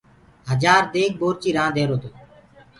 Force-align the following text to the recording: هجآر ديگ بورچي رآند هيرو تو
هجآر 0.49 0.83
ديگ 0.93 1.11
بورچي 1.19 1.49
رآند 1.57 1.75
هيرو 1.79 1.97
تو 2.01 2.09